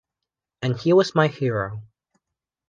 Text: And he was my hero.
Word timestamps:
And 0.63 0.79
he 0.79 0.93
was 0.93 1.13
my 1.13 1.27
hero. 1.27 1.83